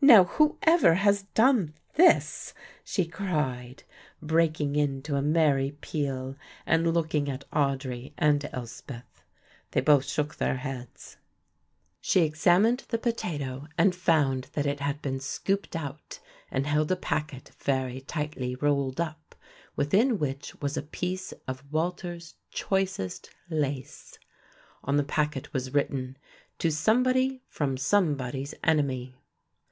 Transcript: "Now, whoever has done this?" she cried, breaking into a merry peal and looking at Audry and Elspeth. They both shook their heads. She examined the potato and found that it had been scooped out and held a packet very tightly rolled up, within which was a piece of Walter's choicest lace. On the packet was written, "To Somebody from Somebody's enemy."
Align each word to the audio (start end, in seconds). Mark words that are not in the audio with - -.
"Now, 0.00 0.24
whoever 0.24 0.94
has 0.94 1.24
done 1.34 1.74
this?" 1.94 2.54
she 2.84 3.04
cried, 3.04 3.82
breaking 4.22 4.76
into 4.76 5.16
a 5.16 5.20
merry 5.22 5.72
peal 5.80 6.36
and 6.64 6.94
looking 6.94 7.28
at 7.28 7.44
Audry 7.50 8.12
and 8.16 8.48
Elspeth. 8.52 9.24
They 9.72 9.80
both 9.80 10.04
shook 10.06 10.36
their 10.36 10.54
heads. 10.58 11.16
She 12.00 12.20
examined 12.20 12.84
the 12.88 12.96
potato 12.96 13.66
and 13.76 13.92
found 13.92 14.44
that 14.52 14.66
it 14.66 14.78
had 14.78 15.02
been 15.02 15.18
scooped 15.18 15.74
out 15.74 16.20
and 16.48 16.64
held 16.64 16.92
a 16.92 16.96
packet 16.96 17.50
very 17.58 18.00
tightly 18.00 18.54
rolled 18.54 19.00
up, 19.00 19.34
within 19.74 20.20
which 20.20 20.54
was 20.62 20.76
a 20.76 20.82
piece 20.82 21.32
of 21.48 21.70
Walter's 21.72 22.36
choicest 22.52 23.30
lace. 23.50 24.16
On 24.84 24.96
the 24.96 25.02
packet 25.04 25.52
was 25.52 25.74
written, 25.74 26.16
"To 26.60 26.70
Somebody 26.70 27.42
from 27.48 27.76
Somebody's 27.76 28.54
enemy." 28.62 29.16